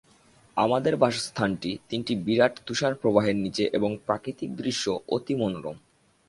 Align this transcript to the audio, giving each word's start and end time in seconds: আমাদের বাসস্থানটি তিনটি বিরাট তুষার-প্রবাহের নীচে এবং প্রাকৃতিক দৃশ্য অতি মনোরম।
আমাদের 0.57 0.93
বাসস্থানটি 0.97 1.79
তিনটি 1.89 2.13
বিরাট 2.15 2.53
তুষার-প্রবাহের 2.65 3.35
নীচে 3.35 3.65
এবং 3.73 3.97
প্রাকৃতিক 4.05 4.49
দৃশ্য 4.55 4.85
অতি 5.07 5.33
মনোরম। 5.35 5.77